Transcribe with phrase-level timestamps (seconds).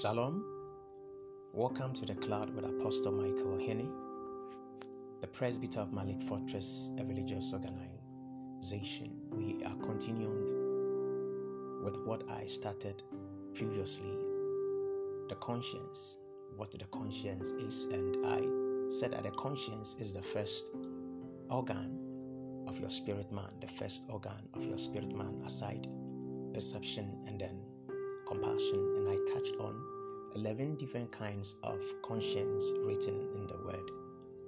[0.00, 0.44] Shalom.
[1.52, 3.88] Welcome to the Cloud with Apostle Michael Henney,
[5.20, 9.18] the presbyter of Malik Fortress, a religious organization.
[9.32, 10.44] We are continuing
[11.82, 13.02] with what I started
[13.54, 14.12] previously
[15.28, 16.20] the conscience,
[16.54, 17.86] what the conscience is.
[17.86, 18.38] And I
[18.88, 20.70] said that the conscience is the first
[21.50, 25.88] organ of your spirit man, the first organ of your spirit man, aside
[26.54, 27.67] perception and then
[28.28, 28.94] compassion.
[28.96, 29.82] And I touched on
[30.34, 33.90] 11 different kinds of conscience written in the Word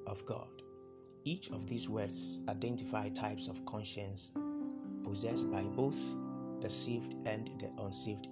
[0.06, 0.48] of God.
[1.24, 4.32] Each of these words identify types of conscience
[5.02, 6.16] possessed by both
[6.60, 8.28] the saved and the unsaved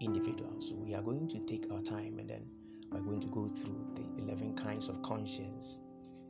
[0.00, 0.68] individuals.
[0.68, 2.46] So we are going to take our time and then
[2.90, 5.80] we're going to go through the 11 kinds of conscience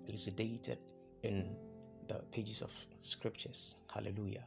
[0.07, 0.79] elucidated
[1.23, 1.57] in
[2.09, 3.77] the pages of scriptures.
[3.93, 4.45] Hallelujah.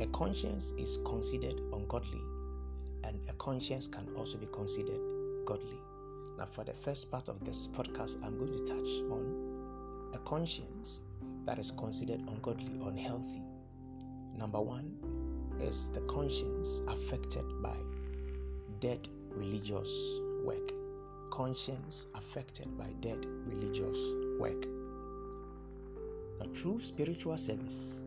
[0.00, 2.22] A conscience is considered ungodly
[3.14, 5.00] and a conscience can also be considered
[5.44, 5.78] godly.
[6.36, 11.02] Now, for the first part of this podcast, I'm going to touch on a conscience
[11.44, 13.42] that is considered ungodly, unhealthy.
[14.36, 14.96] Number one
[15.60, 17.76] is the conscience affected by
[18.80, 20.72] dead religious work.
[21.30, 24.66] Conscience affected by dead religious work.
[26.40, 28.00] A true spiritual service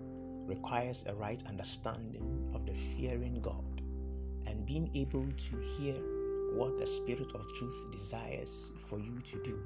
[0.46, 3.67] requires a right understanding of the fearing God
[4.48, 5.96] and being able to hear
[6.54, 9.60] what the Spirit of truth desires for you to do.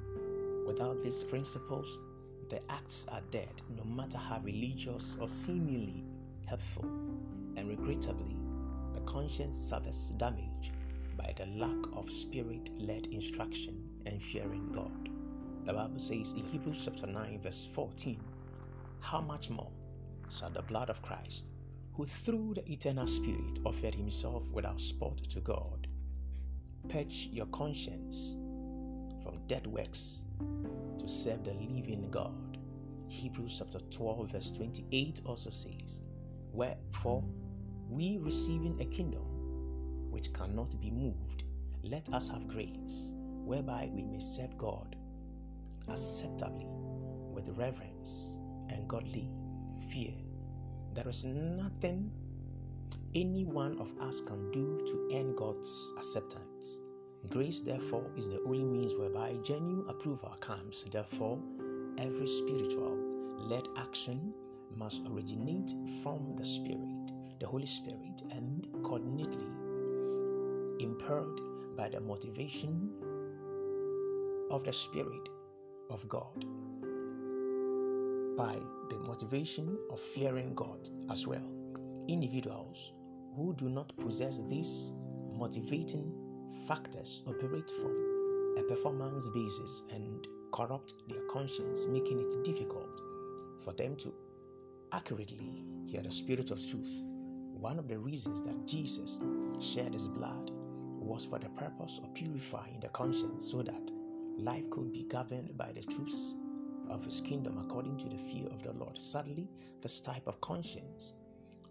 [0.66, 2.02] Without these principles,
[2.48, 6.04] the acts are dead, no matter how religious or seemingly
[6.46, 6.84] helpful.
[7.56, 8.36] And regrettably,
[8.92, 10.72] the conscience suffers damage
[11.16, 15.08] by the lack of spirit led instruction and fearing God.
[15.64, 18.20] The Bible says in Hebrews chapter 9, verse 14,
[19.00, 19.70] How much more
[20.30, 21.48] shall the blood of Christ,
[21.94, 25.88] who through the eternal Spirit offered himself without spot to God,
[26.88, 28.36] purge your conscience
[29.22, 30.24] from dead works
[30.98, 32.58] to serve the living God.
[33.08, 36.02] Hebrews chapter 12, verse 28 also says,
[36.52, 37.22] Wherefore,
[37.88, 39.22] we receiving a kingdom
[40.10, 41.44] which cannot be moved,
[41.82, 43.12] let us have grace
[43.44, 44.96] whereby we may serve God
[45.88, 46.66] acceptably
[47.32, 48.38] with reverence
[48.70, 49.28] and godly
[49.90, 50.12] fear.
[50.94, 52.10] There is nothing
[53.14, 56.82] any one of us can do to earn God's acceptance.
[57.30, 60.84] Grace, therefore, is the only means whereby genuine approval comes.
[60.84, 61.38] Therefore,
[61.96, 62.98] every spiritual
[63.38, 64.34] led action
[64.76, 65.72] must originate
[66.02, 69.46] from the Spirit, the Holy Spirit, and coordinately
[70.80, 71.40] impelled
[71.76, 72.90] by the motivation
[74.50, 75.28] of the Spirit
[75.90, 76.44] of God,
[78.36, 78.58] by
[78.90, 81.44] the motivation of fearing God as well.
[82.08, 82.92] Individuals
[83.36, 84.94] who do not possess these
[85.32, 86.12] motivating
[86.68, 93.00] factors operate from a performance basis and corrupt their conscience, making it difficult
[93.64, 94.12] for them to
[94.92, 97.04] accurately hear the Spirit of truth.
[97.54, 99.20] One of the reasons that Jesus
[99.60, 103.90] shed his blood was for the purpose of purifying the conscience so that
[104.36, 106.34] life could be governed by the truths
[106.92, 109.00] of his kingdom according to the fear of the Lord.
[109.00, 109.48] Sadly,
[109.80, 111.16] this type of conscience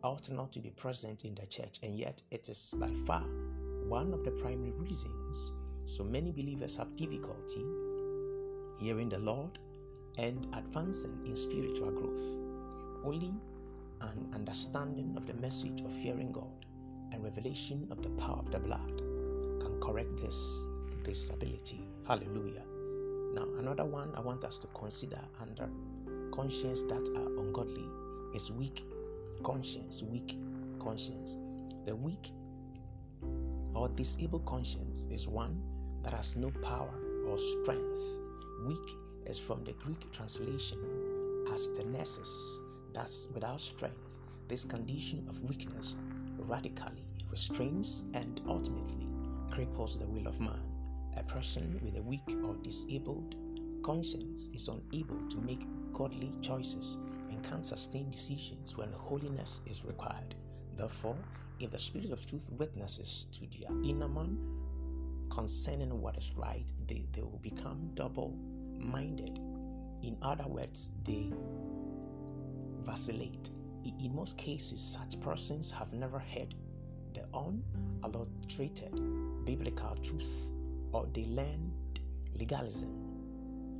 [0.03, 3.23] ought not to be present in the church, and yet it is by far
[3.87, 5.51] one of the primary reasons
[5.85, 7.65] so many believers have difficulty
[8.79, 9.59] hearing the Lord
[10.17, 12.37] and advancing in spiritual growth.
[13.03, 13.33] Only
[14.01, 16.65] an understanding of the message of fearing God
[17.11, 18.97] and revelation of the power of the blood
[19.59, 20.67] can correct this
[21.03, 21.81] disability.
[22.07, 22.63] Hallelujah.
[23.33, 27.85] Now, another one I want us to consider under uh, conscience that are ungodly
[28.33, 28.83] is weak
[29.43, 30.03] conscience.
[30.03, 30.35] Weak
[30.79, 31.37] conscience.
[31.85, 32.31] The weak
[33.73, 35.61] or disabled conscience is one
[36.03, 36.93] that has no power
[37.27, 38.19] or strength.
[38.65, 40.79] Weak is from the Greek translation
[41.53, 42.61] as tenacious,
[42.93, 44.19] thus without strength.
[44.47, 45.95] This condition of weakness
[46.37, 49.07] radically restrains and ultimately
[49.49, 50.70] cripples the will of man.
[51.17, 53.35] A person with a weak or disabled
[53.83, 56.97] conscience is unable to make godly choices
[57.29, 60.35] and can't sustain decisions when holiness is required.
[60.75, 61.17] Therefore,
[61.59, 64.37] if the Spirit of truth witnesses to their inner man
[65.29, 68.37] concerning what is right, they, they will become double
[68.79, 69.37] minded.
[70.03, 71.31] In other words, they
[72.83, 73.49] vacillate.
[73.99, 76.55] In most cases, such persons have never heard
[77.13, 78.93] the unadulterated
[79.45, 80.53] biblical truth
[80.93, 81.71] or they learned
[82.35, 82.89] legalism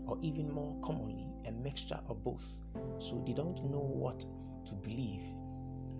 [0.08, 2.60] or even more commonly a mixture of both
[2.98, 4.26] so they don't know what
[4.66, 5.24] to believe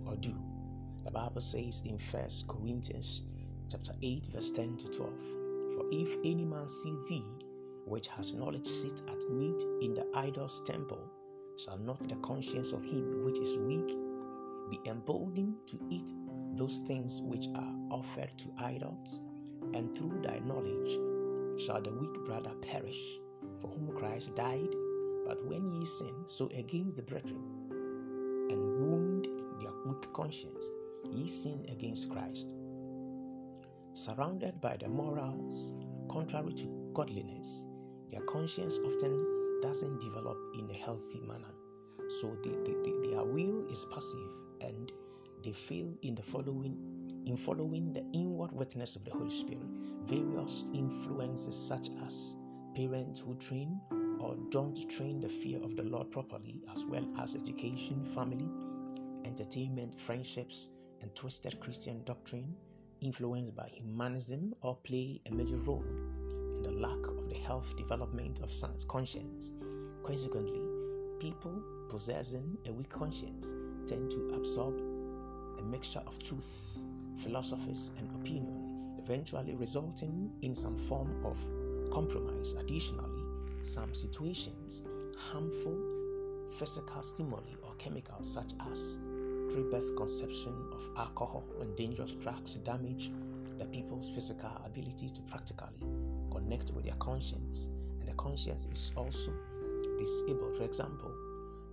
[0.06, 0.34] or do
[1.04, 3.24] the bible says in first corinthians
[3.72, 5.12] chapter 8 verse 10 to 12
[5.74, 7.24] For if any man see thee,
[7.86, 11.00] which has knowledge, sit at meat in the idol's temple,
[11.58, 13.96] shall not the conscience of him which is weak
[14.70, 16.10] be emboldened to eat
[16.54, 19.22] those things which are offered to idols?
[19.74, 20.98] And through thy knowledge
[21.60, 23.18] shall the weak brother perish,
[23.60, 24.74] for whom Christ died.
[25.26, 27.42] But when ye sin, so against the brethren,
[28.50, 29.28] and wound
[29.60, 30.70] their weak conscience,
[31.10, 32.54] ye sin against Christ.
[33.94, 35.74] Surrounded by the morals
[36.10, 37.66] contrary to godliness,
[38.10, 41.54] their conscience often doesn't develop in a healthy manner.
[42.20, 44.30] So they, they, they, their will is passive
[44.60, 44.92] and
[45.42, 46.76] they fail in the following
[47.26, 49.66] in following the inward witness of the Holy Spirit.
[50.04, 52.36] Various influences such as
[52.74, 53.80] parents who train
[54.20, 58.48] or don't train the fear of the Lord properly, as well as education, family,
[59.24, 60.70] entertainment, friendships,
[61.00, 62.54] and twisted Christian doctrine
[63.00, 65.84] influenced by humanism or play a major role
[66.54, 69.52] in the lack of the health development of science conscience.
[70.04, 70.62] Consequently,
[71.20, 73.54] people possessing a weak conscience
[73.86, 74.80] tend to absorb
[75.58, 76.78] a mixture of truth,
[77.16, 81.38] philosophies, and opinion, eventually resulting in some form of
[81.90, 82.54] compromise.
[82.54, 83.22] Additionally,
[83.62, 84.84] some situations,
[85.16, 85.78] harmful
[86.48, 88.98] physical stimuli or chemicals such as
[89.52, 93.10] pre-birth conception of alcohol and dangerous drugs damage
[93.58, 95.68] the people's physical ability to practically
[96.30, 97.68] connect with their conscience
[98.00, 99.32] and the conscience is also
[99.98, 101.10] disabled for example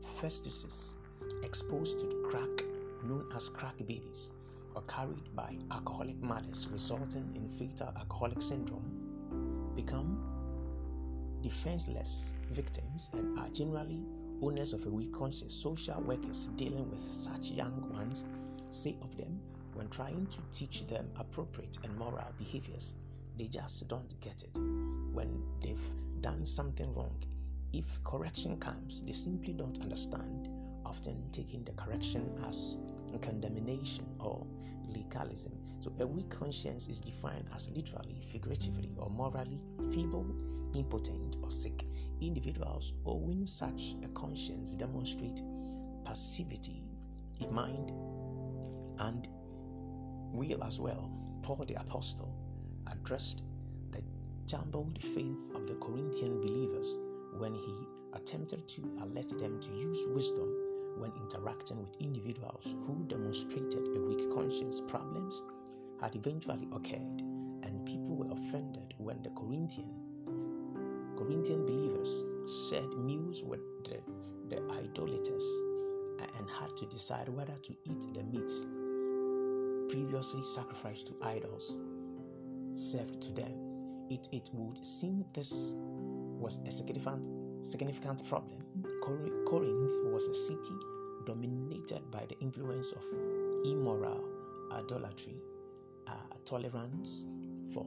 [0.02, 0.96] fetuses
[1.44, 2.66] exposed to crack
[3.04, 4.36] known as crack babies
[4.80, 10.18] or carried by alcoholic mothers resulting in fetal alcoholic syndrome become
[11.42, 14.02] defenseless victims and are generally
[14.42, 18.26] owners of a weak conscience, social workers dealing with such young ones
[18.70, 19.40] say of them
[19.74, 22.96] when trying to teach them appropriate and moral behaviors,
[23.38, 24.58] they just don't get it.
[25.14, 27.16] When they've done something wrong,
[27.74, 30.50] if correction comes, they simply don't understand,
[30.86, 32.78] often taking the correction as
[33.18, 34.46] condemnation or
[34.88, 35.54] legalism.
[35.80, 39.62] So, a weak conscience is defined as literally, figuratively, or morally
[39.92, 40.26] feeble,
[40.76, 41.84] impotent, or sick.
[42.22, 45.42] Individuals owing such a conscience demonstrate
[46.04, 46.84] passivity
[47.40, 47.92] in mind
[49.00, 49.28] and
[50.34, 51.10] will as well.
[51.42, 52.36] Paul the Apostle
[52.88, 53.44] addressed
[53.92, 54.04] the
[54.46, 56.98] jumbled faith of the Corinthian believers
[57.38, 57.76] when he
[58.14, 60.69] attempted to alert them to use wisdom
[61.00, 64.82] when interacting with individuals who demonstrated a weak conscience.
[64.82, 65.44] Problems
[66.02, 67.22] had eventually occurred,
[67.64, 69.94] and people were offended when the Corinthian
[71.18, 72.24] Corinthian believers
[72.70, 74.00] shared meals with the,
[74.50, 75.46] the idolaters
[76.38, 78.66] and had to decide whether to eat the meats
[79.90, 81.82] previously sacrificed to idols
[82.76, 83.52] served to them.
[84.10, 87.28] It, it would seem this was a significant,
[87.62, 88.64] significant problem.
[89.02, 90.76] Corinth was a city
[91.26, 93.04] dominated by the influence of
[93.66, 94.24] immoral
[94.72, 95.36] idolatry,
[96.08, 96.12] uh,
[96.46, 97.26] tolerance
[97.74, 97.86] for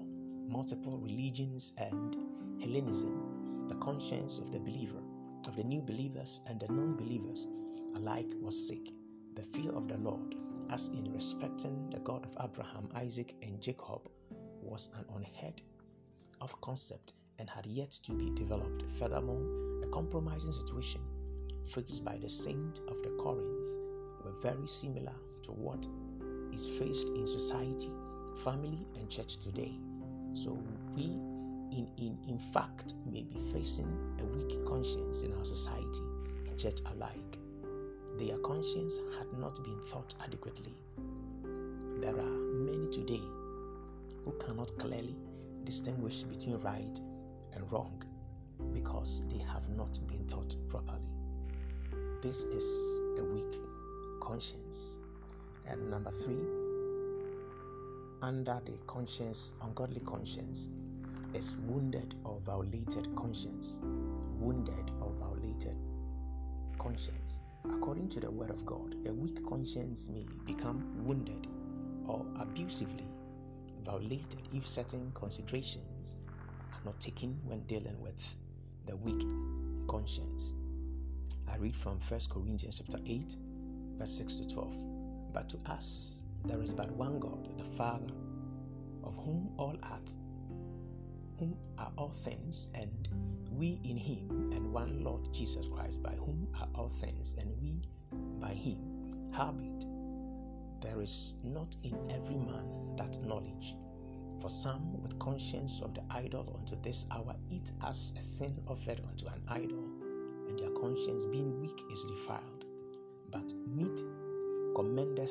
[0.49, 2.17] multiple religions, and
[2.61, 5.03] Hellenism, the conscience of the believer,
[5.49, 7.49] of the new believers and the non believers
[7.97, 8.91] alike was sick.
[9.35, 10.35] The fear of the Lord,
[10.71, 14.09] as in respecting the God of Abraham, Isaac, and Jacob,
[14.61, 15.61] was an unheard
[16.41, 18.83] of concept and had yet to be developed.
[18.99, 19.62] Furthermore,
[19.93, 21.01] compromising situation
[21.65, 23.69] faced by the saint of the Corinth
[24.25, 25.87] were very similar to what
[26.53, 27.91] is faced in society,
[28.45, 29.73] family, and church today.
[30.35, 30.59] So
[30.95, 33.89] we in, in, in fact may be facing
[34.21, 36.01] a weak conscience in our society
[36.47, 37.39] and church alike.
[38.19, 40.75] Their conscience had not been thought adequately.
[42.01, 43.23] There are many today
[44.25, 45.17] who cannot clearly
[45.65, 46.99] distinguish between right
[47.55, 48.03] and wrong
[48.73, 51.01] because they have not been taught properly.
[52.23, 53.61] This is a weak
[54.21, 55.01] conscience.
[55.69, 56.45] And number three,
[58.23, 60.71] under the conscience, ungodly conscience,
[61.35, 63.81] is wounded or violated conscience.
[64.39, 65.77] Wounded or violated
[66.79, 67.41] conscience.
[67.65, 71.47] According to the Word of God, a weak conscience may become wounded
[72.07, 73.09] or abusively
[73.85, 76.19] violated if certain considerations
[76.75, 78.37] are not taken when dealing with
[78.87, 79.23] the weak
[79.89, 80.57] conscience.
[81.51, 83.37] I read from 1 Corinthians chapter 8,
[83.99, 85.33] verse 6 to 12.
[85.33, 88.13] But to us there is but one God, the Father,
[89.05, 90.15] of whom all earth
[91.43, 93.09] whom are all things, and
[93.51, 97.81] we in him, and one Lord Jesus Christ, by whom are all things, and we
[98.41, 98.79] by him.
[99.33, 99.87] Howbeit,
[100.81, 103.75] there is not in every man that knowledge,
[104.43, 109.01] For some, with conscience of the idol unto this hour, eat as a thing offered
[109.09, 109.85] unto an idol,
[110.49, 112.67] and their conscience being weak is defiled.
[113.31, 114.01] But meat
[114.75, 115.31] commendeth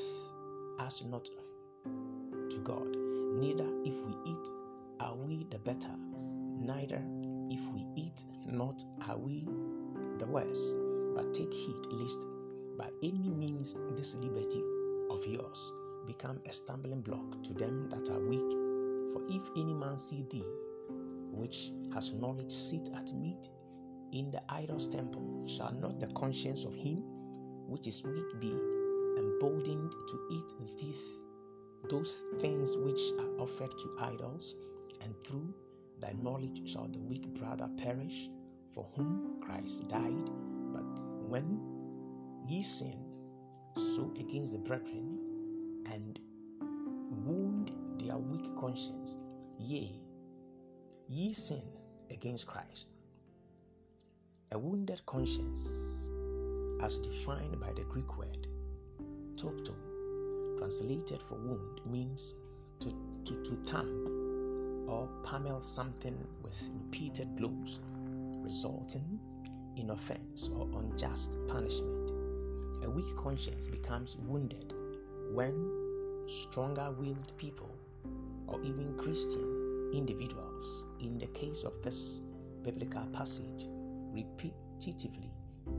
[0.79, 2.87] us not to God.
[3.35, 4.47] Neither if we eat
[5.01, 5.93] are we the better,
[6.55, 7.03] neither
[7.49, 9.43] if we eat not are we
[10.19, 10.73] the worse.
[11.15, 12.25] But take heed lest
[12.77, 14.63] by any means this liberty
[15.09, 15.73] of yours
[16.07, 18.60] become a stumbling block to them that are weak.
[19.33, 20.43] If any man see thee,
[21.31, 23.47] which has knowledge, sit at meat
[24.11, 26.97] in the idol's temple, shall not the conscience of him
[27.67, 28.51] which is weak be
[29.17, 31.21] emboldened to eat these
[31.89, 34.57] those things which are offered to idols,
[35.01, 35.53] and through
[35.99, 38.29] thy knowledge shall the weak brother perish,
[38.69, 40.29] for whom Christ died.
[40.73, 40.83] But
[41.27, 41.59] when
[42.47, 42.99] ye sin,
[43.77, 45.17] so against the brethren,
[45.91, 46.19] and
[47.25, 47.71] wound
[48.11, 49.19] their weak conscience,
[49.57, 49.89] yea,
[51.07, 51.63] ye sin
[52.11, 52.89] against Christ.
[54.51, 56.09] A wounded conscience,
[56.83, 58.47] as defined by the Greek word
[59.35, 59.73] topto,
[60.57, 62.35] translated for wound, means
[62.81, 62.89] to,
[63.23, 64.09] to, to thump
[64.89, 67.79] or pummel something with repeated blows,
[68.41, 69.21] resulting
[69.77, 72.11] in offense or unjust punishment.
[72.83, 74.73] A weak conscience becomes wounded
[75.31, 77.73] when stronger willed people
[78.51, 82.21] or even Christian individuals, in the case of this
[82.63, 83.67] biblical passage,
[84.13, 85.29] repetitively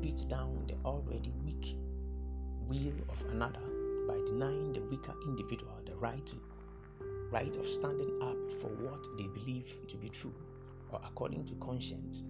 [0.00, 1.76] beat down the already weak
[2.66, 3.60] will of another
[4.08, 6.36] by denying the weaker individual the right to
[7.30, 10.34] right of standing up for what they believe to be true
[10.90, 12.24] or according to conscience.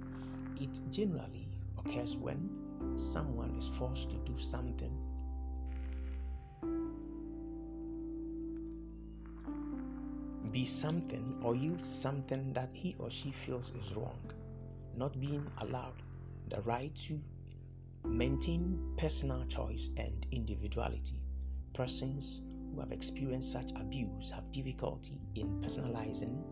[0.61, 2.49] It generally occurs when
[2.97, 4.97] someone is forced to do something
[10.53, 14.21] be something or use something that he or she feels is wrong,
[14.97, 16.03] not being allowed
[16.51, 17.19] the right to
[18.05, 21.17] maintain personal choice and individuality.
[21.73, 22.43] Persons
[22.75, 26.43] who have experienced such abuse have difficulty in personalizing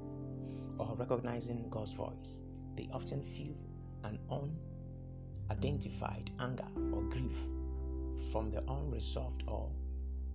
[0.79, 2.43] or recognizing God's voice.
[2.77, 3.55] They often feel
[4.05, 4.19] an
[5.51, 7.39] unidentified anger or grief
[8.33, 9.71] from the unresolved or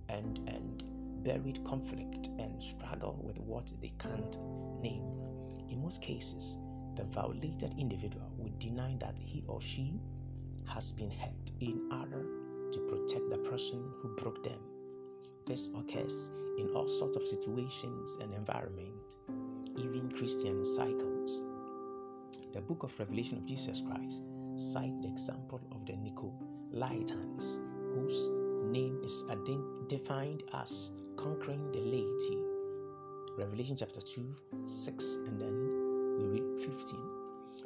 [0.08, 0.84] and and
[1.26, 4.38] buried conflict and struggle with what they can't
[4.80, 5.02] name.
[5.68, 6.58] In most cases,
[6.94, 9.98] the violated individual would deny that he or she
[10.68, 12.24] has been hurt in order
[12.70, 14.60] to protect the person who broke them.
[15.46, 19.18] This occurs in all sorts of situations and environments,
[19.76, 21.42] even Christian cycles.
[22.52, 24.22] The book of Revelation of Jesus Christ
[24.54, 27.60] cites the example of the Nicolaitans,
[27.94, 28.30] whose
[28.70, 29.24] name is
[29.88, 32.38] defined as conquering the laity.
[33.38, 37.00] Revelation chapter 2, 6, and then we read 15.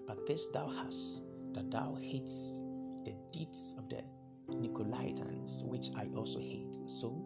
[0.06, 2.60] But this thou hast, that thou hates
[3.04, 4.02] the deeds of the
[4.50, 6.76] Nicolaitans, which I also hate.
[6.86, 7.24] So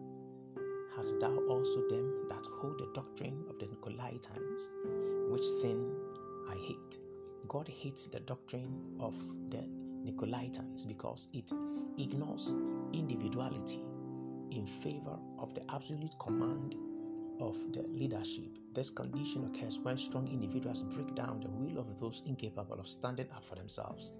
[0.95, 4.69] hast thou also them that hold the doctrine of the Nicolaitans,
[5.31, 5.95] which thing
[6.49, 6.97] I hate.
[7.47, 9.15] God hates the doctrine of
[9.49, 9.67] the
[10.05, 11.51] Nicolaitans because it
[11.97, 12.53] ignores
[12.93, 13.81] individuality
[14.51, 16.75] in favor of the absolute command
[17.39, 18.57] of the leadership.
[18.73, 23.27] This condition occurs when strong individuals break down the will of those incapable of standing
[23.35, 24.13] up for themselves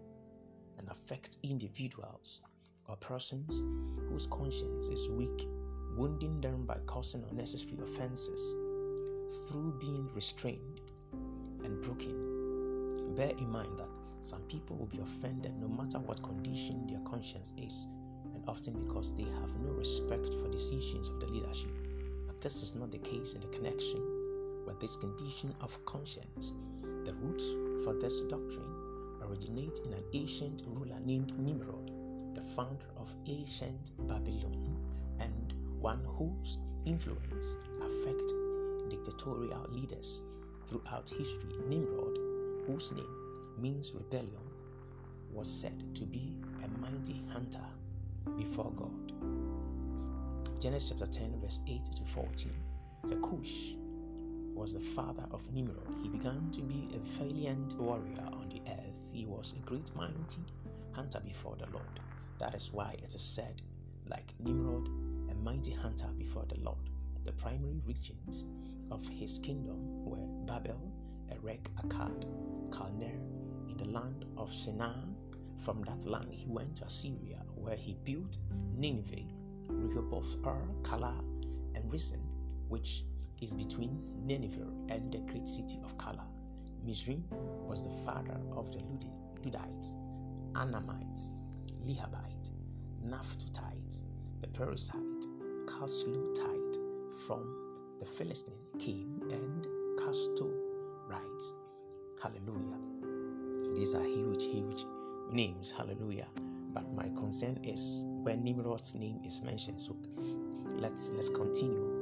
[0.78, 2.42] and affect individuals
[2.88, 3.64] or persons
[4.10, 5.48] whose conscience is weak,
[5.96, 8.56] wounding them by causing unnecessary offenses
[9.48, 10.82] through being restrained
[11.64, 13.16] and broken.
[13.16, 13.90] Bear in mind that
[14.22, 17.88] some people will be offended no matter what condition their conscience is,
[18.48, 21.72] often because they have no respect for decisions of the leadership.
[22.28, 24.02] But this is not the case in the connection
[24.66, 26.54] with this condition of conscience.
[27.06, 28.74] The roots for this doctrine
[29.22, 31.92] originate in an ancient ruler named Nimrod,
[32.36, 34.78] the founder of ancient Babylon,
[35.20, 38.32] and one whose influence affect
[38.90, 40.24] dictatorial leaders
[40.66, 41.54] throughout history.
[41.68, 42.18] Nimrod,
[42.68, 43.06] whose name
[43.58, 44.42] means rebellion,
[45.32, 47.66] was said to be a mighty hunter
[48.38, 49.12] before God.
[50.62, 52.52] Genesis chapter 10, verse 8 to 14.
[53.04, 53.76] The Cush
[54.56, 55.96] was the father of Nimrod.
[56.02, 59.12] He began to be a valiant warrior on the earth.
[59.14, 60.42] He was a great mighty
[60.94, 62.00] hunter before the Lord.
[62.40, 63.62] That is why it is said,
[64.08, 64.88] like Nimrod,
[65.30, 66.90] a mighty hunter before the Lord.
[67.26, 68.48] The primary regions
[68.92, 70.92] of his kingdom were Babel,
[71.32, 72.26] Erech, Akkad,
[72.70, 73.20] Calneh,
[73.70, 74.96] in the land of Shinar.
[75.58, 78.38] From that land he went to Assyria, where he built
[78.76, 79.26] Nineveh,
[79.70, 81.20] Rehoboth, Ur, Calah,
[81.74, 82.22] and Resen,
[82.68, 83.04] which
[83.42, 86.28] is between Nineveh and the great city of Calah.
[86.84, 87.24] Mizraim
[87.68, 88.78] was the father of the
[89.42, 89.96] Ludites,
[90.56, 91.34] Anamites,
[91.88, 92.52] Lehabite,
[93.04, 94.06] Naphtuhites,
[94.42, 95.26] the Perizzite,
[95.66, 96.78] Casluhite
[97.26, 97.44] from
[98.00, 99.66] the Philistine came and
[99.98, 101.56] Castorites.
[102.22, 103.76] Hallelujah.
[103.76, 104.86] These are huge, huge
[105.32, 105.72] names.
[105.72, 106.28] Hallelujah.
[106.76, 109.80] But my concern is when Nimrod's name is mentioned.
[109.80, 109.96] So
[110.68, 111.94] let's let's continue.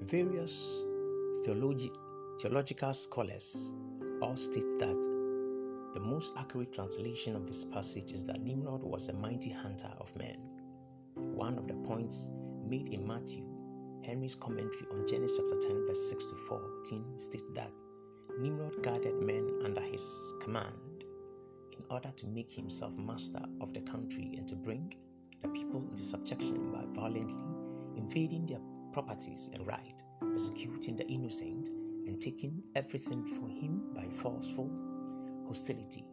[0.00, 0.82] Various
[1.46, 1.96] theologi-
[2.40, 3.72] theological scholars
[4.20, 5.00] all state that
[5.94, 10.14] the most accurate translation of this passage is that Nimrod was a mighty hunter of
[10.16, 10.36] men.
[11.14, 12.30] One of the points
[12.66, 13.44] made in Matthew,
[14.04, 17.70] Henry's commentary on Genesis chapter 10, verse 6 to 14, states that
[18.40, 20.74] Nimrod guided men under his command
[21.80, 24.92] in order to make himself master of the country and to bring
[25.42, 27.44] the people into subjection by violently
[27.96, 28.60] invading their
[28.92, 31.68] properties and right, persecuting the innocent,
[32.06, 34.70] and taking everything before him by forceful
[35.46, 36.04] hostility.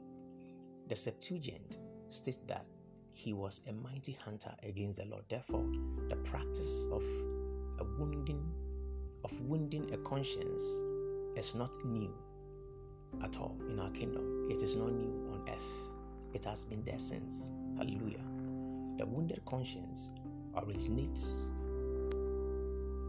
[0.87, 2.65] The Septuagint states that
[3.11, 5.25] he was a mighty hunter against the Lord.
[5.27, 5.69] Therefore,
[6.07, 7.03] the practice of
[7.79, 8.53] a wounding
[9.25, 10.63] of wounding a conscience
[11.35, 12.13] is not new
[13.23, 14.47] at all in our kingdom.
[14.49, 15.93] It is not new on earth.
[16.33, 17.51] It has been there since.
[17.77, 18.23] Hallelujah.
[18.97, 20.11] The wounded conscience
[20.55, 21.51] originates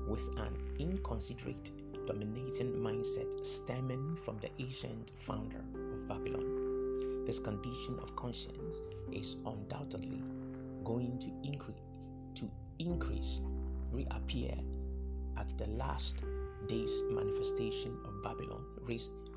[0.06, 1.70] with an inconsiderate
[2.06, 5.62] dominating mindset stemming from the ancient founder
[5.92, 7.24] of Babylon.
[7.26, 8.80] This condition of conscience
[9.12, 10.22] is undoubtedly
[10.84, 11.76] going to increase
[12.34, 13.42] to increase,
[13.90, 14.54] reappear
[15.36, 16.24] at the last
[16.66, 18.64] days manifestation of Babylon,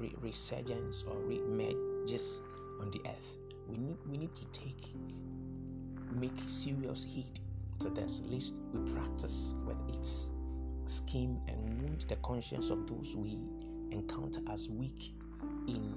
[0.01, 2.41] re, resurgence or reemerges
[2.79, 3.37] on the earth.
[3.67, 4.93] We need we need to take
[6.13, 7.39] make serious heed
[7.79, 10.31] to this, lest we practice with its
[10.85, 13.37] scheme and wound the conscience of those we
[13.91, 15.13] encounter as weak
[15.67, 15.95] in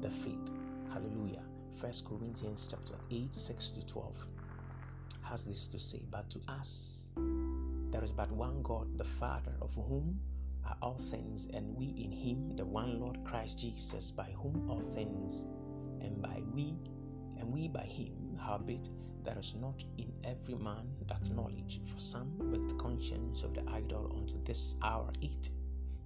[0.00, 0.50] the faith.
[0.92, 1.42] Hallelujah.
[1.70, 4.28] First Corinthians chapter 8, 6 to 12
[5.22, 7.08] has this to say, but to us
[7.90, 10.18] there is but one God, the Father, of whom
[10.68, 14.80] are all things, and we in him, the one Lord Christ Jesus, by whom all
[14.80, 15.46] things,
[16.00, 16.76] and by we,
[17.38, 18.88] and we by him, howbeit
[19.24, 24.14] there is not in every man that knowledge, for some with conscience of the idol
[24.20, 25.50] unto this hour eat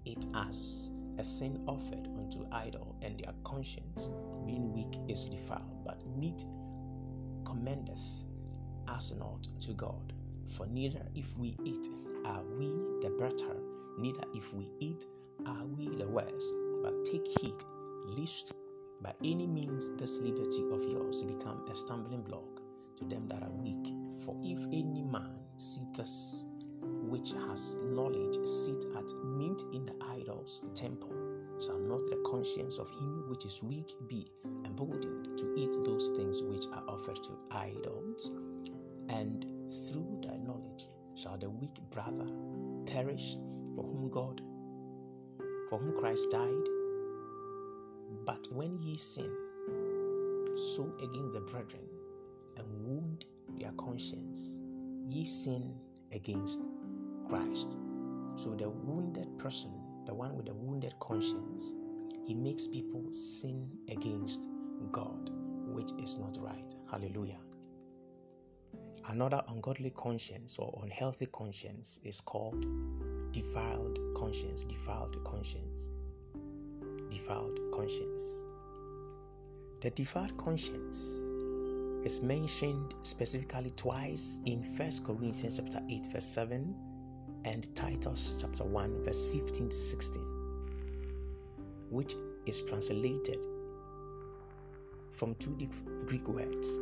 [0.04, 4.10] it as a thing offered unto idol, and their conscience,
[4.46, 5.84] being weak, is defiled.
[5.84, 6.44] But meat
[7.44, 8.26] commendeth
[8.88, 10.12] us not to God.
[10.46, 11.86] For neither if we eat
[12.24, 12.66] are we
[13.00, 13.56] the better,
[13.98, 15.04] neither if we eat
[15.46, 16.52] are we the worse.
[16.82, 17.54] But take heed,
[18.06, 18.54] lest
[19.02, 22.60] by any means this liberty of yours become a stumbling block
[22.98, 23.92] to them that are weak.
[24.24, 26.46] For if any man see this
[26.82, 31.12] which has knowledge sit at meat in the idol's temple,
[31.60, 34.26] shall not the conscience of him which is weak be
[34.64, 38.32] emboldened to eat those things which are offered to idols?
[39.08, 42.26] And through thy knowledge shall the weak brother
[42.86, 43.36] perish
[43.74, 44.40] for whom God,
[45.68, 46.68] for whom Christ died?
[48.24, 49.30] But when ye sin,
[50.54, 51.82] so against the brethren,
[52.56, 53.24] and wound
[53.58, 54.60] their conscience,
[55.08, 55.74] ye sin
[56.12, 56.68] against
[57.28, 57.76] Christ.
[58.36, 59.72] So the wounded person,
[60.06, 61.74] the one with the wounded conscience,
[62.26, 64.48] he makes people sin against
[64.90, 65.30] God,
[65.66, 66.74] which is not right.
[66.90, 67.40] Hallelujah.
[69.08, 72.66] Another ungodly conscience or unhealthy conscience is called
[73.32, 74.64] defiled conscience.
[74.64, 75.90] Defiled conscience.
[77.10, 78.46] Defiled conscience.
[79.80, 81.24] The defiled conscience
[82.04, 86.74] is mentioned specifically twice in 1 Corinthians chapter 8 verse 7
[87.44, 90.22] and Titus chapter 1, verse 15 to 16,
[91.90, 92.14] which
[92.46, 93.44] is translated
[95.10, 95.56] from two
[96.06, 96.80] Greek words,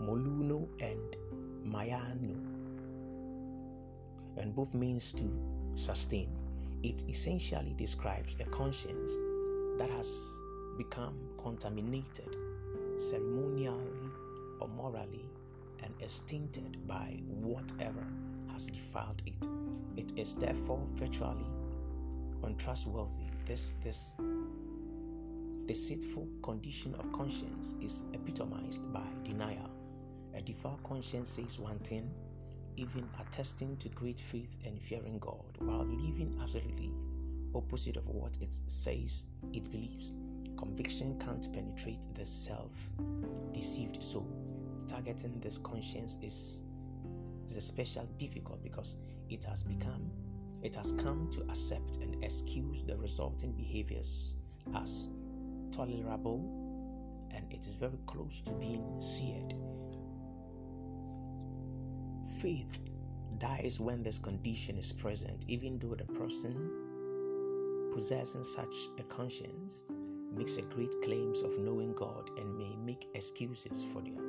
[0.00, 1.16] moluno and
[1.64, 2.36] mayano,
[4.36, 5.24] and both means to
[5.74, 6.28] sustain.
[6.82, 9.16] It essentially describes a conscience
[9.78, 10.40] that has
[10.76, 12.28] become contaminated
[12.96, 14.10] ceremonially
[14.60, 15.28] or morally
[15.82, 18.06] and is tainted by whatever
[18.52, 19.46] has defiled it.
[19.96, 21.46] It is therefore virtually
[22.42, 23.30] untrustworthy.
[23.46, 24.14] This this
[25.66, 29.73] deceitful condition of conscience is epitomized by denial.
[30.34, 32.10] A devout conscience says one thing,
[32.76, 36.90] even attesting to great faith and fearing God, while living absolutely
[37.54, 40.12] opposite of what it says it believes.
[40.56, 42.90] Conviction can't penetrate the self
[43.52, 44.26] deceived soul.
[44.88, 46.62] Targeting this conscience is
[47.46, 48.96] is especially difficult because
[49.28, 50.10] it has become
[50.62, 54.36] it has come to accept and excuse the resulting behaviors
[54.74, 55.10] as
[55.70, 56.40] tolerable
[57.34, 59.54] and it is very close to being seared.
[62.44, 62.78] Faith
[63.38, 66.70] dies when this condition is present, even though the person
[67.90, 69.86] possessing such a conscience
[70.30, 74.20] makes a great claims of knowing God and may make excuses for their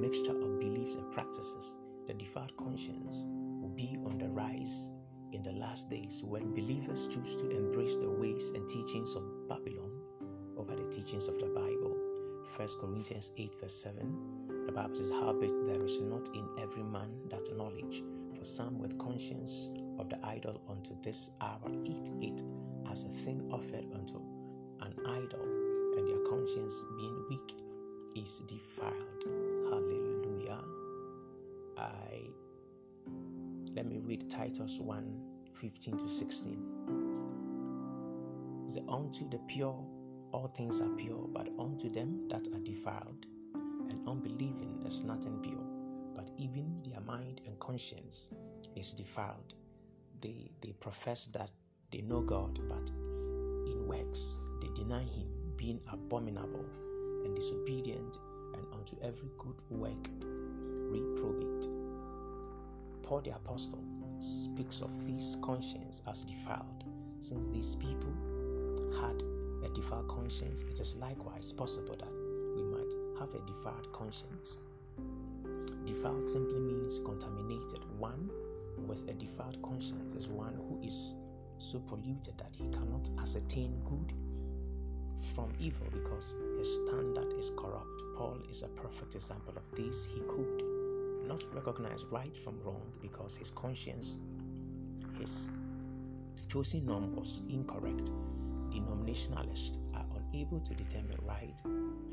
[0.00, 1.76] mixture of beliefs and practices.
[2.06, 4.90] The defied conscience will be on the rise
[5.32, 9.92] in the last days when believers choose to embrace the ways and teachings of Babylon
[10.56, 11.98] over the teachings of the Bible.
[12.56, 14.31] 1 Corinthians 8, verse 7.
[14.66, 18.02] The Bible says, Howbeit there is not in every man that knowledge,
[18.36, 22.42] for some with conscience of the idol unto this hour eat it
[22.90, 24.16] as a thing offered unto
[24.80, 25.42] an idol,
[25.96, 27.54] and their conscience being weak
[28.16, 29.24] is defiled.
[29.68, 30.60] Hallelujah.
[31.78, 32.30] I
[33.74, 35.22] let me read Titus 1
[35.52, 36.66] 15 to 16.
[38.74, 39.84] The unto the pure
[40.32, 43.26] all things are pure, but unto them that are defiled
[43.90, 45.64] and unbelieving is nothing pure,
[46.14, 48.30] but even their mind and conscience
[48.76, 49.54] is defiled.
[50.20, 51.50] They they profess that
[51.90, 52.90] they know God, but
[53.70, 56.64] in works they deny him, being abominable
[57.24, 58.16] and disobedient,
[58.54, 60.08] and unto every good work
[60.90, 61.66] reprobate.
[63.02, 63.82] Paul the Apostle
[64.20, 66.84] speaks of this conscience as defiled,
[67.20, 68.12] since these people
[69.00, 69.22] had
[69.64, 72.21] a defiled conscience, it is likewise possible that
[73.22, 74.58] have a defiled conscience.
[75.86, 77.84] Defiled simply means contaminated.
[77.98, 78.28] One
[78.88, 81.14] with a defiled conscience is one who is
[81.58, 84.12] so polluted that he cannot ascertain good
[85.34, 88.02] from evil because his standard is corrupt.
[88.16, 90.04] Paul is a perfect example of this.
[90.04, 90.64] He could
[91.28, 94.18] not recognize right from wrong because his conscience,
[95.20, 95.52] his
[96.48, 98.10] chosen norm was incorrect
[98.70, 99.81] denominationalists
[100.32, 101.60] unable to determine right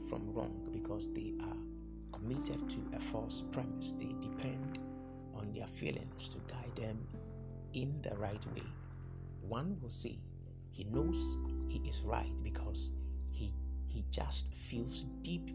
[0.10, 1.58] from wrong because they are
[2.12, 3.93] committed to a false premise.
[3.93, 4.79] They depend
[5.34, 7.08] on their feelings to guide them
[7.73, 8.63] in the right way.
[9.41, 10.19] One will say
[10.71, 12.91] he knows he is right because
[13.32, 13.53] he
[13.88, 15.49] he just feels deep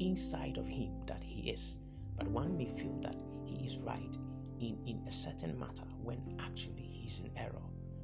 [0.00, 1.78] inside of him that he is.
[2.16, 4.16] But one may feel that he is right
[4.60, 7.62] in, in a certain matter when actually he is in error.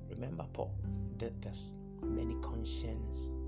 [0.08, 0.74] Remember Paul
[1.16, 3.43] did this many consciences are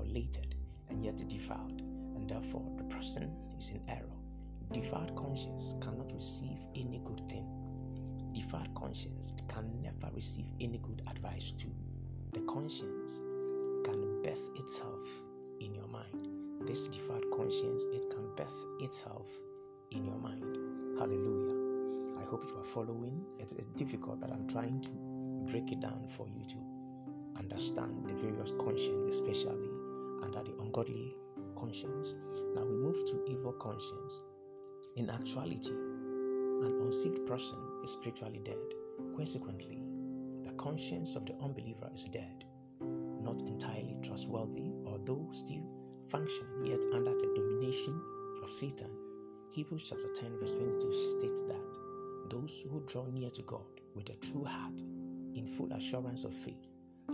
[0.00, 0.54] unviolated
[0.88, 1.80] and yet defiled,
[2.16, 4.04] and therefore the person is in error.
[4.72, 7.46] Defiled conscience cannot receive any good thing.
[8.32, 11.72] Defiled conscience can never receive any good advice too.
[12.32, 13.20] The conscience
[13.84, 15.24] can birth itself
[15.60, 16.28] in your mind.
[16.66, 19.28] This defiled conscience, it can birth itself
[19.90, 20.44] in your mind.
[20.98, 22.20] Hallelujah.
[22.20, 23.24] I hope you are following.
[23.38, 24.90] It's, it's difficult, but I'm trying to
[25.50, 26.56] break it down for you to
[27.36, 29.68] understand the various conscience, especially
[30.22, 31.16] under the ungodly
[31.56, 32.14] conscience.
[32.54, 34.22] Now we move to evil conscience.
[34.96, 38.58] In actuality, an unsaved person is spiritually dead.
[39.16, 39.82] Consequently,
[40.42, 42.44] the conscience of the unbeliever is dead,
[43.20, 45.62] not entirely trustworthy, although still
[46.08, 48.00] functioning yet under the domination
[48.42, 48.90] of Satan.
[49.52, 51.78] Hebrews chapter 10, verse 22 states that
[52.30, 54.82] those who draw near to God with a true heart,
[55.34, 56.66] in full assurance of faith,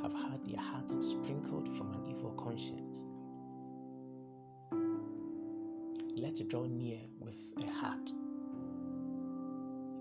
[0.03, 3.07] have had their hearts sprinkled from an evil conscience.
[6.17, 8.11] Let's draw near with a heart,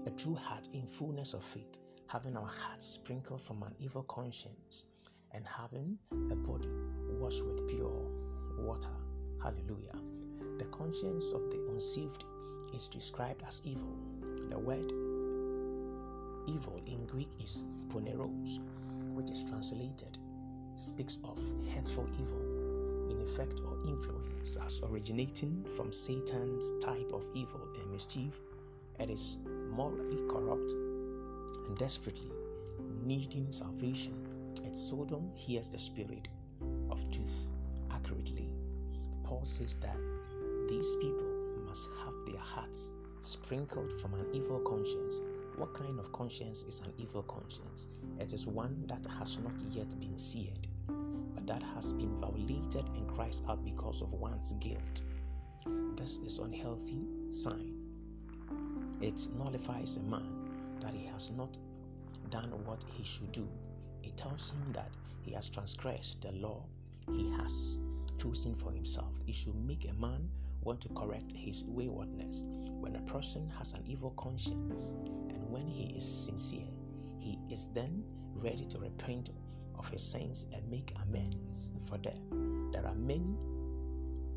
[0.05, 4.86] a true heart in fullness of faith, having our hearts sprinkled from an evil conscience,
[5.31, 5.97] and having
[6.31, 6.69] a body
[7.19, 8.10] washed with pure
[8.58, 8.89] water.
[9.43, 9.99] Hallelujah.
[10.58, 12.23] The conscience of the unsaved
[12.73, 13.97] is described as evil.
[14.49, 14.91] The word
[16.47, 18.60] evil in Greek is poneros,
[19.15, 20.17] which is translated,
[20.73, 21.39] speaks of
[21.73, 22.41] hateful evil
[23.10, 28.39] in effect or influence as originating from Satan's type of evil and mischief.
[28.99, 29.39] It is
[29.71, 30.71] morally corrupt
[31.67, 32.32] and desperately
[33.04, 34.13] needing salvation.
[34.65, 36.28] It seldom hears the spirit
[36.89, 37.47] of truth
[37.91, 38.49] accurately.
[39.23, 39.97] Paul says that
[40.67, 41.25] these people
[41.65, 45.21] must have their hearts sprinkled from an evil conscience
[45.57, 47.89] what kind of conscience is an evil conscience?
[48.19, 50.67] It is one that has not yet been seared,
[51.33, 55.01] but that has been violated and cries out because of one's guilt.
[55.95, 57.73] This is an unhealthy sign.
[59.01, 60.49] It nullifies a man
[60.81, 61.57] that he has not
[62.29, 63.47] done what he should do.
[64.03, 64.89] It tells him that
[65.21, 66.63] he has transgressed the law
[67.13, 67.79] he has
[68.17, 69.19] chosen for himself.
[69.27, 70.29] It should make a man
[70.61, 72.45] want to correct his waywardness.
[72.47, 74.95] When a person has an evil conscience
[75.55, 76.67] when he is sincere,
[77.21, 79.29] he is then ready to repent
[79.79, 82.71] of his sins and make amends for them.
[82.73, 83.37] There are many,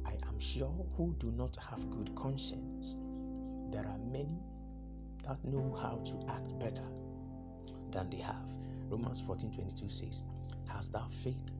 [0.06, 2.98] I am sure, who do not have good conscience.
[3.72, 4.38] There are many
[5.24, 6.86] that know how to act better
[7.90, 8.48] than they have.
[8.88, 10.22] Romans 14 22 says,
[10.68, 11.50] Hast thou faith?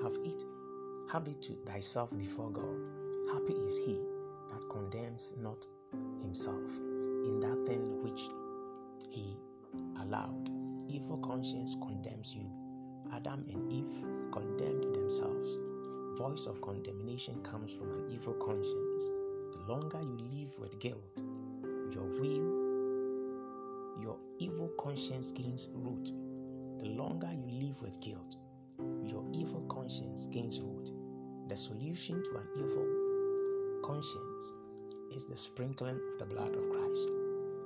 [0.00, 0.44] Have it,
[1.10, 2.88] have it to thyself before God.
[3.32, 3.98] Happy is he
[4.52, 5.66] that condemns not
[6.20, 6.78] himself
[7.24, 8.20] in that thing which
[9.10, 9.36] he
[10.02, 10.48] allowed.
[10.88, 12.50] Evil conscience condemns you.
[13.12, 15.58] Adam and Eve condemned themselves.
[16.18, 19.10] Voice of condemnation comes from an evil conscience.
[19.52, 21.22] The longer you live with guilt,
[21.92, 22.70] your will,
[24.02, 26.10] your evil conscience gains root.
[26.78, 28.36] The longer you live with guilt,
[29.06, 30.90] your evil conscience gains root.
[31.48, 32.86] The solution to an evil
[33.82, 34.52] conscience
[35.10, 37.10] is the sprinkling of the blood of Christ.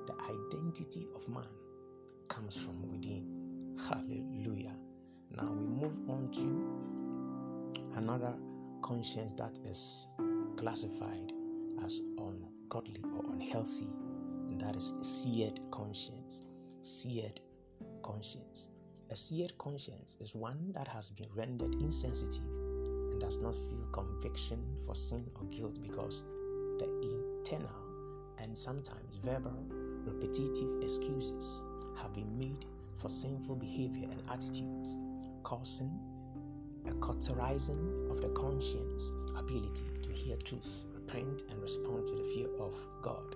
[0.07, 1.47] The identity of man
[2.27, 3.77] comes from within.
[3.89, 4.75] Hallelujah.
[5.31, 8.33] Now we move on to another
[8.81, 10.07] conscience that is
[10.57, 11.31] classified
[11.83, 13.87] as ungodly or unhealthy,
[14.47, 16.47] and that is seared conscience.
[16.81, 17.39] Seared
[18.03, 18.69] conscience.
[19.11, 24.63] A seared conscience is one that has been rendered insensitive and does not feel conviction
[24.85, 26.23] for sin or guilt because
[26.79, 26.85] the
[27.45, 27.69] internal
[28.39, 29.55] and sometimes verbal
[30.03, 31.61] repetitive excuses
[32.01, 34.97] have been made for sinful behavior and attitudes,
[35.43, 35.91] causing
[36.87, 42.47] a cauterizing of the conscience ability to hear truth, repent, and respond to the fear
[42.59, 43.35] of God.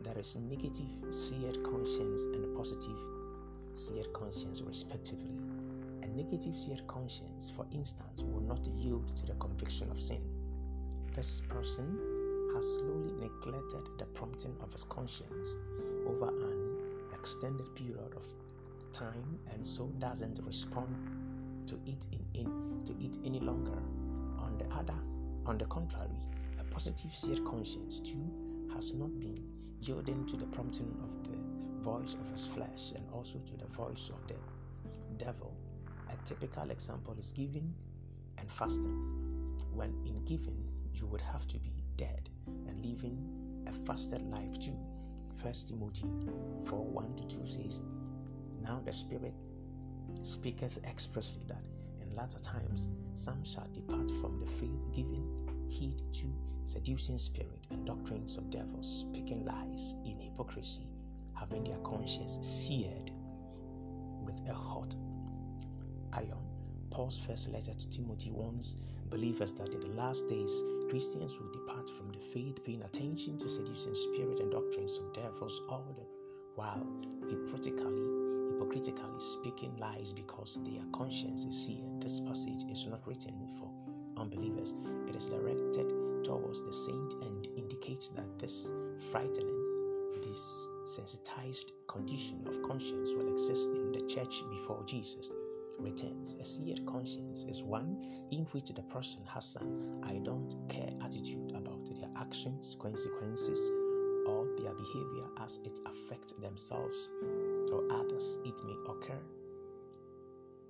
[0.00, 2.98] There is negative seared conscience and positive
[3.74, 5.36] seared conscience, respectively.
[6.02, 10.22] A negative seared conscience, for instance, will not yield to the conviction of sin.
[11.14, 12.23] This person
[12.54, 15.58] has slowly neglected the prompting of his conscience
[16.06, 16.78] over an
[17.12, 18.24] extended period of
[18.92, 20.94] time and so doesn't respond
[21.66, 23.76] to it in, in to it any longer.
[24.38, 24.98] On the other,
[25.46, 26.18] on the contrary,
[26.60, 28.30] a positive seared conscience too
[28.74, 29.38] has not been
[29.80, 31.36] yielding to the prompting of the
[31.82, 34.36] voice of his flesh and also to the voice of the
[35.16, 35.54] devil.
[36.10, 37.74] A typical example is giving
[38.38, 38.94] and fasting.
[39.72, 40.62] When in giving,
[40.92, 41.83] you would have to be
[42.84, 43.18] living
[43.66, 44.78] a fasted life too.
[45.34, 46.08] First Timothy
[46.64, 47.82] 4 1 to 2 says,
[48.62, 49.34] Now the Spirit
[50.22, 51.62] speaketh expressly that
[52.00, 55.26] in latter times some shall depart from the faith, giving
[55.68, 56.26] heed to
[56.64, 60.86] seducing spirit and doctrines of devils, speaking lies in hypocrisy,
[61.34, 63.10] having their conscience seared
[64.22, 64.94] with a hot
[66.12, 66.38] iron.
[66.90, 68.76] Paul's first letter to Timothy warns
[69.14, 73.48] believers that in the last days Christians will depart from the faith, paying attention to
[73.48, 76.04] seducing spirit and doctrines of devils the
[76.56, 76.84] while
[77.30, 82.00] hypocritically, hypocritically speaking lies because their conscience is seared.
[82.00, 83.70] This passage is not written for
[84.16, 84.74] unbelievers.
[85.08, 85.90] It is directed
[86.24, 88.72] towards the saint and indicates that this
[89.12, 89.62] frightening,
[90.22, 95.30] this sensitized condition of conscience will exist in the church before Jesus
[95.78, 96.34] returns.
[96.40, 101.52] A seared conscience is one in which the person has an I don't care attitude
[101.54, 103.70] about their actions, consequences,
[104.26, 107.08] or their behavior as it affects themselves
[107.72, 108.38] or others.
[108.44, 109.20] It may occur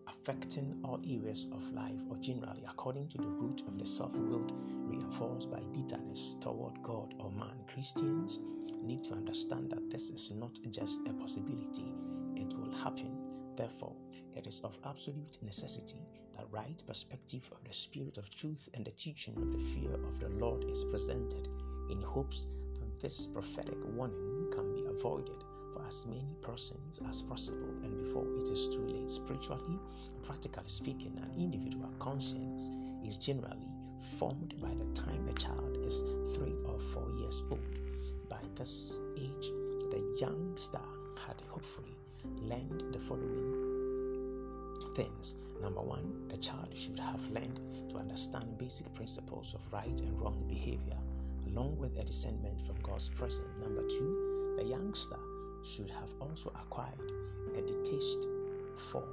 [0.08, 4.52] affecting all areas of life or generally according to the root of the self-willed
[4.86, 7.56] reinforced by bitterness toward God or man.
[7.72, 8.40] Christians
[8.82, 11.92] need to understand that this is not just a possibility,
[12.36, 13.23] it will happen.
[13.56, 13.94] Therefore,
[14.34, 16.00] it is of absolute necessity
[16.36, 20.18] that right perspective of the spirit of truth and the teaching of the fear of
[20.18, 21.48] the Lord is presented
[21.90, 22.48] in hopes
[22.80, 28.26] that this prophetic warning can be avoided for as many persons as possible and before
[28.36, 29.10] it is too late.
[29.10, 29.78] Spiritually,
[30.22, 32.70] practically speaking, an individual conscience
[33.04, 33.68] is generally
[34.18, 36.02] formed by the time the child is
[36.34, 37.78] three or four years old.
[38.28, 39.50] By this age,
[39.90, 40.80] the youngster
[41.26, 41.93] had hopefully
[42.40, 43.64] learned the following
[44.94, 45.36] things.
[45.60, 47.60] Number one, the child should have learned
[47.90, 50.96] to understand basic principles of right and wrong behavior,
[51.46, 53.48] along with a discernment from God's presence.
[53.62, 55.18] Number two, the youngster
[55.64, 57.12] should have also acquired
[57.56, 58.28] a distaste
[58.76, 59.04] for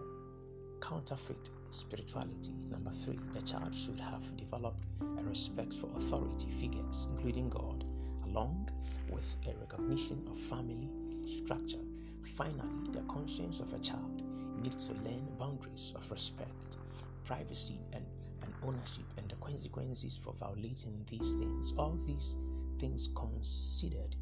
[0.81, 2.51] counterfeit spirituality.
[2.69, 7.85] Number three, the child should have developed a respect for authority figures, including God,
[8.25, 8.69] along
[9.09, 10.89] with a recognition of family
[11.25, 11.79] structure.
[12.23, 14.23] Finally, the conscience of a child
[14.61, 16.77] needs to learn boundaries of respect,
[17.23, 18.05] privacy, and,
[18.43, 21.73] and ownership, and the consequences for violating these things.
[21.77, 22.37] All these
[22.79, 24.15] things considered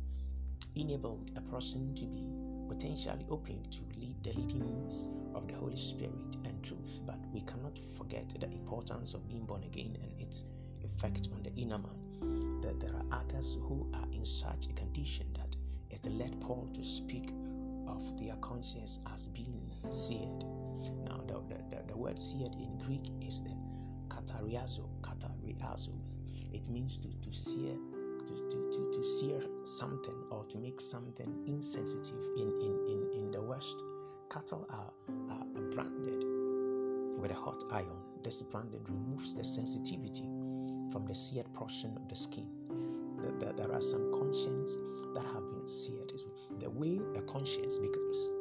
[0.75, 2.23] enabled a person to be
[2.69, 7.77] potentially open to lead the leadings of the Holy Spirit and truth, but we cannot
[7.97, 10.45] forget the importance of being born again and its
[10.83, 12.62] effect on the inner man.
[12.62, 15.55] That there are others who are in such a condition that
[15.89, 17.31] it led Paul to speak
[17.89, 20.43] of their conscience as being seared.
[21.06, 23.56] Now, the, the, the word seared in Greek is the
[24.08, 25.93] katariazo, katariazo.
[26.54, 27.75] It means to, to sear
[28.25, 33.32] to, to, to, to sear something or to make something insensitive in, in, in, in
[33.32, 33.82] the West.
[34.32, 34.93] Cattle are,
[35.32, 36.23] are branded
[37.19, 37.97] with a hot iron.
[38.23, 40.30] This branding removes the sensitivity
[40.91, 42.59] from the seared portion of the skin.
[43.21, 44.77] There, there are some conscience
[45.13, 46.13] that have been seared.
[46.60, 48.32] The way a conscience becomes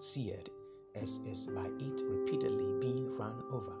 [0.00, 0.50] seared
[0.94, 3.72] is, is by it repeatedly being run over.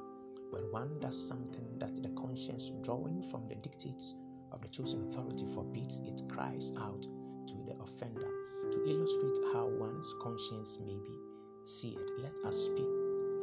[0.50, 4.14] When one does something that the conscience, drawing from the dictates
[4.52, 8.28] of the chosen authority forbids it cries out to the offender
[8.70, 11.18] to illustrate how one's conscience may be
[11.64, 12.10] seared.
[12.18, 12.88] Let us speak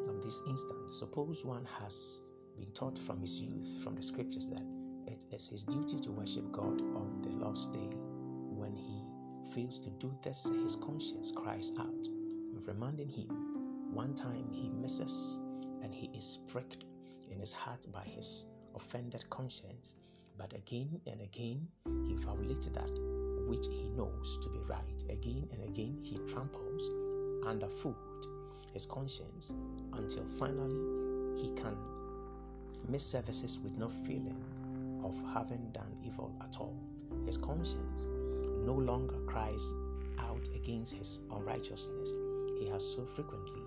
[0.09, 0.99] of this instance.
[0.99, 2.23] Suppose one has
[2.57, 4.63] been taught from his youth, from the scriptures, that
[5.07, 7.89] it is his duty to worship God on the last day.
[7.89, 9.03] When he
[9.53, 12.07] fails to do this, his conscience cries out,
[12.65, 13.29] reminding him
[13.93, 15.41] one time he misses
[15.83, 16.85] and he is pricked
[17.31, 19.97] in his heart by his offended conscience
[20.37, 21.67] but again and again,
[22.07, 22.89] he violates that
[23.47, 25.03] which he knows to be right.
[25.09, 26.89] Again and again, he tramples
[27.45, 27.95] underfoot
[28.73, 29.53] his conscience
[29.93, 31.77] until finally he can
[32.89, 34.43] miss services with no feeling
[35.05, 36.75] of having done evil at all.
[37.25, 38.07] His conscience
[38.65, 39.73] no longer cries
[40.19, 42.13] out against his unrighteousness.
[42.59, 43.61] He has so frequently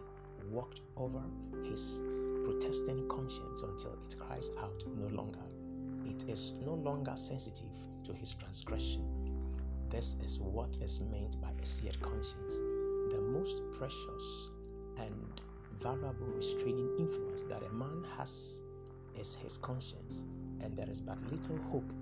[0.50, 1.22] walked over
[1.64, 2.02] his
[2.44, 5.40] protesting conscience until it cries out no longer
[6.08, 7.74] it is no longer sensitive
[8.04, 9.04] to his transgression.
[9.90, 12.58] This is what is meant by a seared conscience.
[13.10, 14.50] The most precious
[14.98, 15.40] and
[15.74, 18.62] valuable restraining influence that a man has
[19.14, 20.24] is his conscience,
[20.62, 21.92] and there is but little hope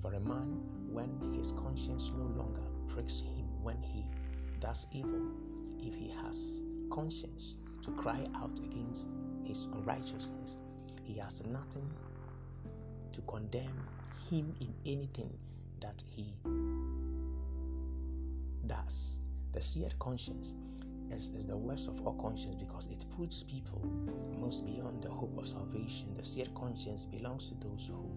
[0.00, 4.04] for a man when his conscience no longer pricks him when he
[4.60, 5.22] does evil.
[5.80, 9.08] If he has conscience to cry out against
[9.44, 10.58] his unrighteousness,
[11.04, 11.88] he has nothing
[13.12, 13.86] to condemn
[14.30, 15.36] him in anything
[15.80, 16.34] that he
[18.66, 19.20] does.
[19.52, 20.54] The seared conscience
[21.10, 23.80] is, is the worst of all conscience because it puts people
[24.38, 26.14] most beyond the hope of salvation.
[26.14, 28.16] The seared conscience belongs to those who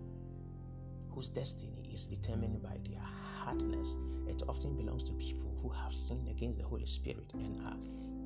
[1.10, 3.02] whose destiny is determined by their
[3.44, 3.98] hardness.
[4.28, 7.78] It often belongs to people who have sinned against the Holy Spirit and are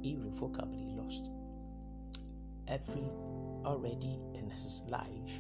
[0.04, 1.32] irrevocably lost.
[2.67, 3.04] Every
[3.65, 5.39] already in his life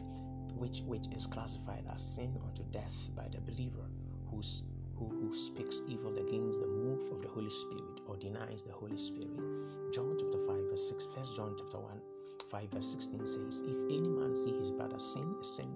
[0.55, 3.85] which which is classified as sin unto death by the believer
[4.31, 4.63] who's
[4.97, 8.97] who, who speaks evil against the move of the Holy Spirit or denies the Holy
[8.97, 9.35] Spirit.
[9.93, 12.01] John chapter 5, verse 6, First John chapter 1,
[12.49, 15.75] 5, verse 16 says, If any man see his brother sin a sin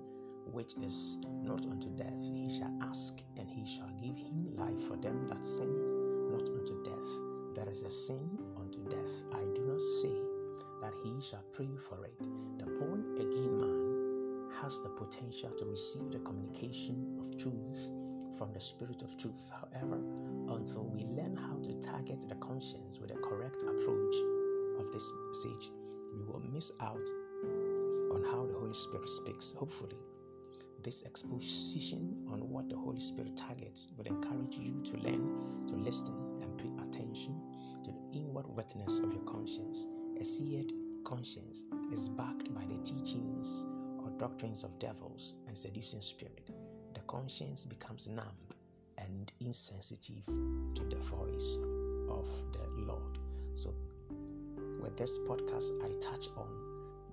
[0.51, 4.97] which is not unto death, he shall ask, and he shall give him life for
[4.97, 5.69] them that sin
[6.31, 7.09] not unto death.
[7.55, 9.23] There is a sin unto death.
[9.33, 10.15] I do not say
[10.81, 12.17] that he shall pray for it.
[12.57, 13.99] The born again man
[14.61, 17.89] has the potential to receive the communication of truth
[18.39, 19.51] from the Spirit of truth.
[19.51, 19.97] However,
[20.47, 24.15] until we learn how to target the conscience with a correct approach
[24.79, 25.69] of this message,
[26.15, 27.05] we will miss out
[28.15, 29.51] on how the Holy Spirit speaks.
[29.51, 29.97] Hopefully,
[30.81, 36.15] this exposition on what the Holy Spirit targets will encourage you to learn to listen
[36.41, 37.35] and pay attention
[37.83, 39.85] to the inward witness of your conscience.
[40.17, 40.71] A seared
[41.03, 43.65] conscience is backed by the teachings
[44.01, 46.49] or doctrines of devils and seducing spirit,
[46.93, 48.25] the conscience becomes numb
[48.97, 51.57] and insensitive to the voice
[52.09, 53.17] of the Lord.
[53.55, 53.73] So,
[54.81, 56.47] with this podcast, I touch on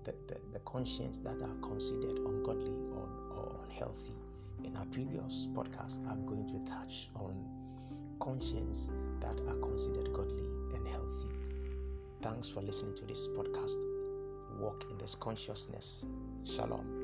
[0.05, 4.15] the, the, the conscience that are considered ungodly or, or unhealthy.
[4.65, 7.35] In our previous podcast, I'm going to touch on
[8.21, 11.29] conscience that are considered godly and healthy.
[12.23, 13.77] Thanks for listening to this podcast.
[14.59, 16.07] Walk in this consciousness.
[16.45, 16.96] Shalom.